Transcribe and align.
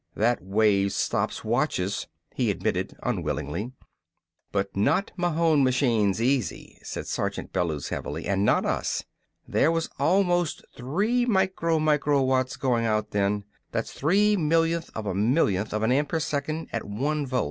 "That 0.15 0.41
wave 0.41 0.93
stops 0.93 1.43
watches," 1.45 2.07
he 2.33 2.49
admitted 2.49 2.97
unwillingly. 3.03 3.73
"But 4.51 4.75
not 4.75 5.11
Mahon 5.15 5.63
machines 5.63 6.19
easy," 6.19 6.79
said 6.81 7.05
Sergeant 7.05 7.53
Bellews 7.53 7.89
heavily, 7.89 8.25
"and 8.25 8.43
not 8.43 8.65
us. 8.65 9.03
There 9.47 9.71
was 9.71 9.91
almost 9.99 10.65
three 10.75 11.27
micro 11.27 11.77
micro 11.77 12.19
watts 12.23 12.55
goin' 12.57 12.83
out 12.83 13.11
then. 13.11 13.43
That's 13.71 13.93
three 13.93 14.35
millionths 14.35 14.89
of 14.95 15.05
a 15.05 15.13
millionth 15.13 15.71
of 15.71 15.83
a 15.83 15.87
ampere 15.87 16.19
second 16.19 16.69
at 16.73 16.83
one 16.83 17.27
volt. 17.27 17.39